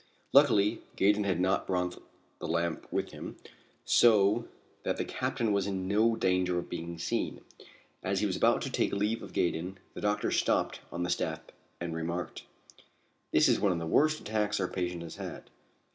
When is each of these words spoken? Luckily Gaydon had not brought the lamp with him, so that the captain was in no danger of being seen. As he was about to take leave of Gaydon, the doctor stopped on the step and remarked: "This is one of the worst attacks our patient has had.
Luckily 0.33 0.81
Gaydon 0.95 1.25
had 1.25 1.39
not 1.39 1.67
brought 1.67 2.01
the 2.39 2.47
lamp 2.47 2.87
with 2.91 3.11
him, 3.11 3.37
so 3.85 4.47
that 4.81 4.97
the 4.97 5.05
captain 5.05 5.53
was 5.53 5.67
in 5.67 5.87
no 5.87 6.15
danger 6.15 6.57
of 6.57 6.71
being 6.71 6.97
seen. 6.97 7.41
As 8.01 8.19
he 8.19 8.25
was 8.25 8.35
about 8.35 8.63
to 8.63 8.71
take 8.71 8.93
leave 8.93 9.21
of 9.21 9.31
Gaydon, 9.31 9.77
the 9.93 10.01
doctor 10.01 10.31
stopped 10.31 10.79
on 10.91 11.03
the 11.03 11.11
step 11.11 11.51
and 11.79 11.93
remarked: 11.95 12.45
"This 13.31 13.47
is 13.47 13.59
one 13.59 13.71
of 13.71 13.77
the 13.77 13.85
worst 13.85 14.19
attacks 14.19 14.59
our 14.59 14.67
patient 14.67 15.03
has 15.03 15.17
had. 15.17 15.51